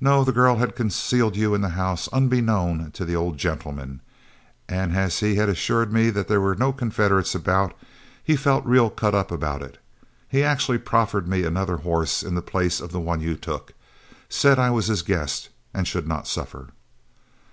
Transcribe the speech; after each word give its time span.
"No, 0.00 0.24
the 0.24 0.32
girl 0.32 0.56
had 0.56 0.74
concealed 0.74 1.36
you 1.36 1.54
in 1.54 1.60
the 1.60 1.68
house 1.78 2.08
unbeknown 2.12 2.90
to 2.90 3.04
the 3.04 3.14
old 3.14 3.38
gentleman, 3.38 4.00
and 4.68 4.92
as 4.96 5.20
he 5.20 5.36
had 5.36 5.48
assured 5.48 5.92
me 5.92 6.10
there 6.10 6.40
were 6.40 6.56
no 6.56 6.72
Confederates 6.72 7.32
about, 7.32 7.72
he 8.24 8.34
felt 8.34 8.66
real 8.66 8.90
cut 8.90 9.14
up 9.14 9.30
about 9.30 9.62
it. 9.62 9.78
He 10.28 10.42
actually 10.42 10.78
proffered 10.78 11.28
me 11.28 11.44
another 11.44 11.76
horse 11.76 12.24
in 12.24 12.34
the 12.34 12.42
place 12.42 12.80
of 12.80 12.90
the 12.90 12.98
one 12.98 13.20
you 13.20 13.36
took. 13.36 13.72
Said 14.28 14.58
I 14.58 14.70
was 14.70 14.88
his 14.88 15.02
guest, 15.02 15.50
and 15.72 15.86
should 15.86 16.08
not 16.08 16.26
suffer." 16.26 16.70